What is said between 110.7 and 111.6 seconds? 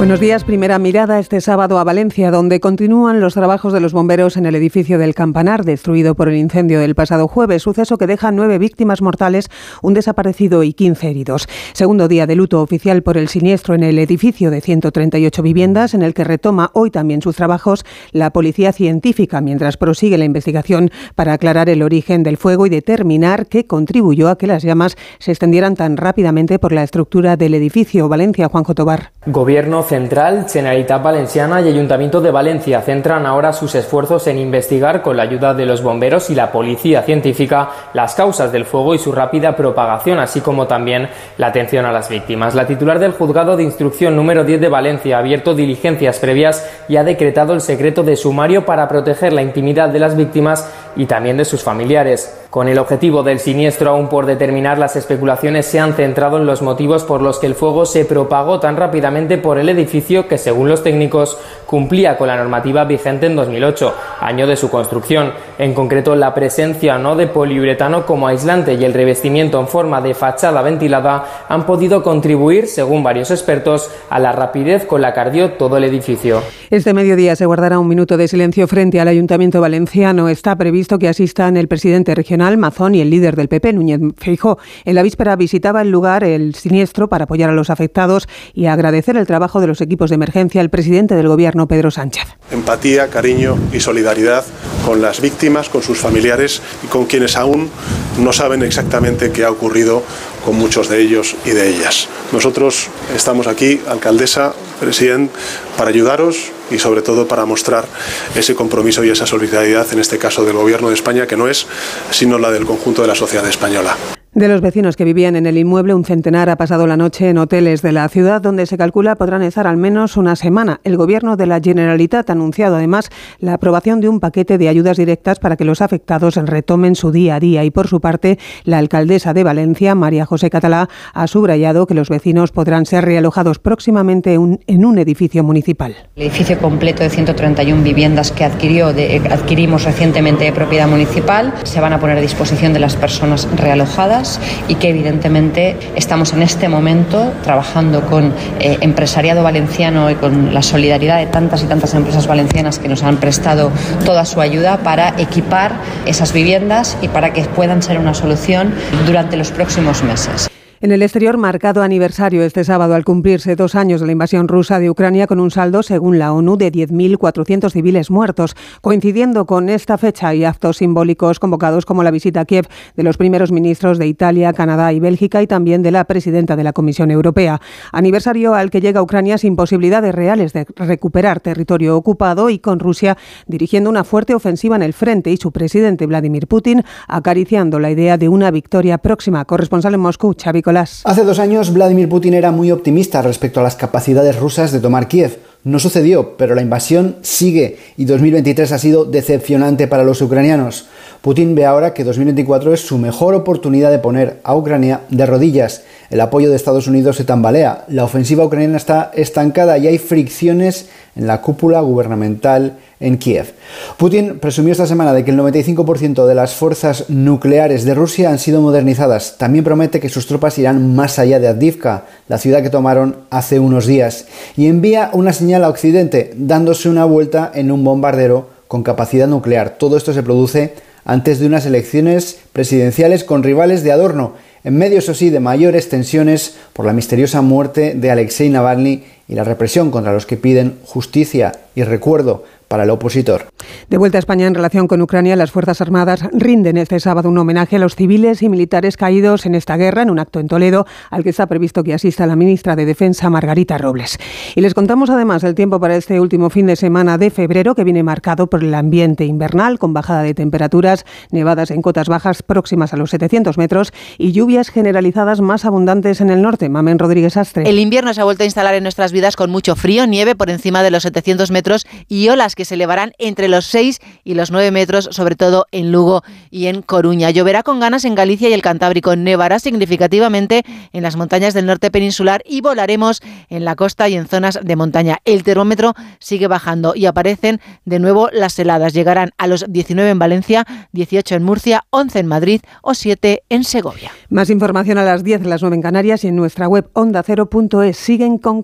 de España, que no